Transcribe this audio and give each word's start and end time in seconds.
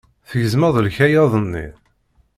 Tgezmeḍ 0.29 0.75
lkaɣeḍ-nni? 0.85 1.65